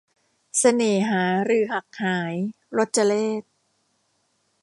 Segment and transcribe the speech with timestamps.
[0.59, 1.23] เสน่หา
[1.57, 2.33] ฤๅหักหาย-
[2.77, 3.43] รจเรข